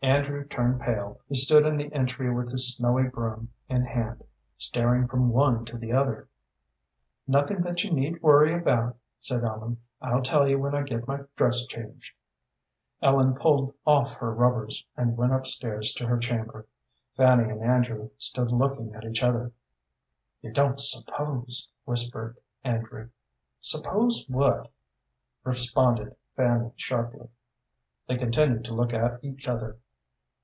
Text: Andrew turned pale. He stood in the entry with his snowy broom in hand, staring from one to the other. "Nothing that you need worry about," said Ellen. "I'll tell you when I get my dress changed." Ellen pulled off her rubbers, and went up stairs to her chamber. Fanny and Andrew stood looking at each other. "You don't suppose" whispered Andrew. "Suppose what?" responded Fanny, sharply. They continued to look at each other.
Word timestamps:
Andrew 0.00 0.44
turned 0.46 0.80
pale. 0.80 1.18
He 1.28 1.34
stood 1.34 1.66
in 1.66 1.76
the 1.76 1.92
entry 1.92 2.32
with 2.32 2.52
his 2.52 2.76
snowy 2.76 3.08
broom 3.08 3.52
in 3.68 3.82
hand, 3.84 4.22
staring 4.56 5.08
from 5.08 5.30
one 5.32 5.64
to 5.64 5.76
the 5.76 5.92
other. 5.92 6.28
"Nothing 7.26 7.62
that 7.62 7.82
you 7.82 7.90
need 7.92 8.22
worry 8.22 8.54
about," 8.54 8.96
said 9.20 9.42
Ellen. 9.44 9.78
"I'll 10.00 10.22
tell 10.22 10.46
you 10.46 10.56
when 10.60 10.72
I 10.72 10.82
get 10.82 11.08
my 11.08 11.22
dress 11.34 11.66
changed." 11.66 12.14
Ellen 13.02 13.34
pulled 13.34 13.74
off 13.84 14.14
her 14.14 14.32
rubbers, 14.32 14.86
and 14.96 15.16
went 15.16 15.32
up 15.32 15.46
stairs 15.48 15.92
to 15.94 16.06
her 16.06 16.18
chamber. 16.18 16.68
Fanny 17.16 17.50
and 17.50 17.60
Andrew 17.62 18.10
stood 18.18 18.52
looking 18.52 18.94
at 18.94 19.04
each 19.04 19.22
other. 19.24 19.50
"You 20.42 20.52
don't 20.52 20.80
suppose" 20.80 21.68
whispered 21.86 22.36
Andrew. 22.62 23.08
"Suppose 23.60 24.26
what?" 24.28 24.70
responded 25.42 26.14
Fanny, 26.36 26.70
sharply. 26.76 27.28
They 28.06 28.16
continued 28.16 28.64
to 28.66 28.74
look 28.74 28.94
at 28.94 29.22
each 29.24 29.48
other. 29.48 29.76